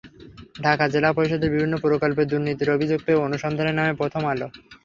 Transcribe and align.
ঢাকা 0.59 0.85
জেলা 0.93 1.09
পরিষদের 1.13 1.49
বিভিন্ন 1.49 1.75
প্রকল্পে 1.83 2.23
দুর্নীতির 2.25 2.73
অভিযোগ 2.75 2.99
পেয়ে 3.05 3.23
অনুসন্ধানে 3.27 3.71
নামে 3.75 3.93
প্রথম 3.93 4.23
আলো। 4.25 4.47